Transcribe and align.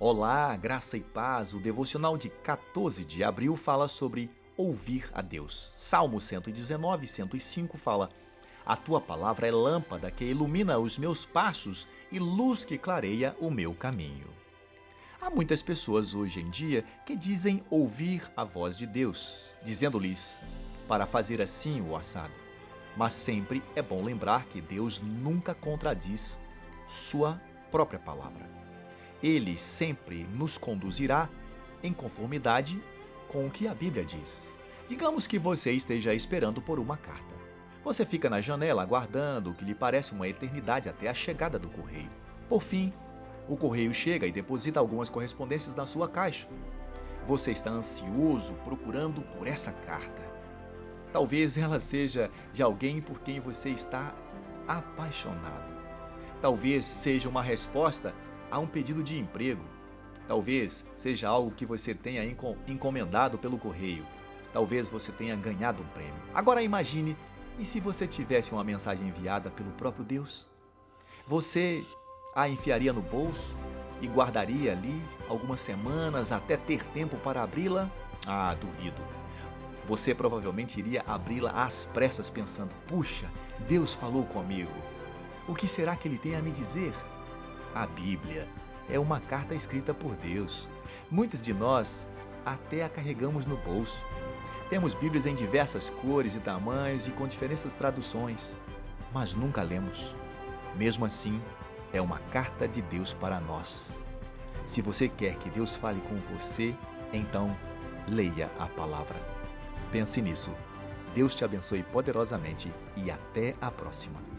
Olá, 0.00 0.56
graça 0.56 0.96
e 0.96 1.00
paz. 1.00 1.54
O 1.54 1.60
devocional 1.60 2.18
de 2.18 2.28
14 2.28 3.04
de 3.04 3.22
abril 3.22 3.54
fala 3.54 3.86
sobre 3.86 4.28
ouvir 4.56 5.08
a 5.14 5.22
Deus. 5.22 5.72
Salmo 5.76 6.20
119, 6.20 7.06
105 7.06 7.78
fala: 7.78 8.10
A 8.66 8.76
tua 8.76 9.00
palavra 9.00 9.46
é 9.46 9.52
lâmpada 9.52 10.10
que 10.10 10.24
ilumina 10.24 10.80
os 10.80 10.98
meus 10.98 11.24
passos 11.24 11.86
e 12.10 12.18
luz 12.18 12.64
que 12.64 12.76
clareia 12.76 13.36
o 13.38 13.52
meu 13.52 13.72
caminho. 13.72 14.26
Há 15.20 15.30
muitas 15.30 15.62
pessoas 15.62 16.12
hoje 16.12 16.40
em 16.40 16.50
dia 16.50 16.84
que 17.06 17.14
dizem 17.14 17.62
ouvir 17.70 18.28
a 18.36 18.42
voz 18.42 18.76
de 18.76 18.88
Deus, 18.88 19.54
dizendo-lhes 19.62 20.42
para 20.88 21.06
fazer 21.06 21.40
assim 21.40 21.80
o 21.80 21.94
assado. 21.94 22.34
Mas 22.96 23.12
sempre 23.12 23.62
é 23.76 23.80
bom 23.80 24.02
lembrar 24.02 24.46
que 24.46 24.60
Deus 24.60 25.00
nunca 25.00 25.54
contradiz 25.54 26.40
sua 26.88 27.40
própria 27.70 28.00
palavra. 28.00 28.63
Ele 29.24 29.56
sempre 29.56 30.26
nos 30.34 30.58
conduzirá 30.58 31.30
em 31.82 31.94
conformidade 31.94 32.78
com 33.26 33.46
o 33.46 33.50
que 33.50 33.66
a 33.66 33.74
Bíblia 33.74 34.04
diz. 34.04 34.60
Digamos 34.86 35.26
que 35.26 35.38
você 35.38 35.72
esteja 35.72 36.12
esperando 36.12 36.60
por 36.60 36.78
uma 36.78 36.98
carta. 36.98 37.34
Você 37.82 38.04
fica 38.04 38.28
na 38.28 38.42
janela 38.42 38.82
aguardando 38.82 39.50
o 39.50 39.54
que 39.54 39.64
lhe 39.64 39.74
parece 39.74 40.12
uma 40.12 40.28
eternidade 40.28 40.90
até 40.90 41.08
a 41.08 41.14
chegada 41.14 41.58
do 41.58 41.70
correio. 41.70 42.10
Por 42.50 42.62
fim, 42.62 42.92
o 43.48 43.56
correio 43.56 43.94
chega 43.94 44.26
e 44.26 44.30
deposita 44.30 44.78
algumas 44.78 45.08
correspondências 45.08 45.74
na 45.74 45.86
sua 45.86 46.06
caixa. 46.06 46.46
Você 47.26 47.50
está 47.50 47.70
ansioso 47.70 48.52
procurando 48.62 49.22
por 49.22 49.46
essa 49.46 49.72
carta. 49.72 50.20
Talvez 51.14 51.56
ela 51.56 51.80
seja 51.80 52.30
de 52.52 52.62
alguém 52.62 53.00
por 53.00 53.22
quem 53.22 53.40
você 53.40 53.70
está 53.70 54.14
apaixonado. 54.68 55.72
Talvez 56.42 56.84
seja 56.84 57.26
uma 57.26 57.42
resposta 57.42 58.14
a 58.50 58.58
um 58.58 58.66
pedido 58.66 59.02
de 59.02 59.18
emprego. 59.18 59.62
Talvez 60.26 60.84
seja 60.96 61.28
algo 61.28 61.50
que 61.50 61.66
você 61.66 61.94
tenha 61.94 62.24
encomendado 62.66 63.38
pelo 63.38 63.58
correio. 63.58 64.06
Talvez 64.52 64.88
você 64.88 65.12
tenha 65.12 65.36
ganhado 65.36 65.82
um 65.82 65.86
prêmio. 65.88 66.14
Agora 66.32 66.62
imagine, 66.62 67.16
e 67.58 67.64
se 67.64 67.80
você 67.80 68.06
tivesse 68.06 68.52
uma 68.52 68.64
mensagem 68.64 69.08
enviada 69.08 69.50
pelo 69.50 69.70
próprio 69.72 70.04
Deus? 70.04 70.48
Você 71.26 71.84
a 72.34 72.48
enfiaria 72.48 72.92
no 72.92 73.02
bolso 73.02 73.56
e 74.00 74.06
guardaria 74.06 74.72
ali 74.72 75.00
algumas 75.28 75.60
semanas 75.60 76.32
até 76.32 76.56
ter 76.56 76.82
tempo 76.86 77.16
para 77.18 77.42
abri-la? 77.42 77.90
Ah, 78.26 78.54
duvido. 78.54 79.00
Você 79.86 80.14
provavelmente 80.14 80.78
iria 80.78 81.02
abri-la 81.06 81.50
às 81.50 81.86
pressas 81.92 82.30
pensando: 82.30 82.74
puxa, 82.86 83.30
Deus 83.68 83.94
falou 83.94 84.24
comigo. 84.24 84.72
O 85.46 85.54
que 85.54 85.68
será 85.68 85.94
que 85.94 86.08
ele 86.08 86.18
tem 86.18 86.36
a 86.36 86.42
me 86.42 86.50
dizer? 86.50 86.92
A 87.74 87.86
Bíblia 87.88 88.48
é 88.88 89.00
uma 89.00 89.18
carta 89.18 89.52
escrita 89.52 89.92
por 89.92 90.14
Deus. 90.14 90.70
Muitos 91.10 91.40
de 91.40 91.52
nós 91.52 92.08
até 92.46 92.84
a 92.84 92.88
carregamos 92.88 93.46
no 93.46 93.56
bolso. 93.56 94.04
Temos 94.70 94.94
Bíblias 94.94 95.26
em 95.26 95.34
diversas 95.34 95.90
cores 95.90 96.36
e 96.36 96.40
tamanhos 96.40 97.08
e 97.08 97.10
com 97.10 97.26
diferentes 97.26 97.72
traduções, 97.72 98.60
mas 99.12 99.34
nunca 99.34 99.60
lemos. 99.62 100.14
Mesmo 100.76 101.04
assim, 101.04 101.42
é 101.92 102.00
uma 102.00 102.18
carta 102.18 102.68
de 102.68 102.80
Deus 102.80 103.12
para 103.12 103.40
nós. 103.40 103.98
Se 104.64 104.80
você 104.80 105.08
quer 105.08 105.36
que 105.36 105.50
Deus 105.50 105.76
fale 105.76 106.00
com 106.02 106.16
você, 106.32 106.76
então 107.12 107.56
leia 108.06 108.52
a 108.56 108.66
palavra. 108.66 109.16
Pense 109.90 110.22
nisso. 110.22 110.54
Deus 111.12 111.34
te 111.34 111.44
abençoe 111.44 111.82
poderosamente 111.82 112.72
e 112.96 113.10
até 113.10 113.54
a 113.60 113.70
próxima. 113.70 114.33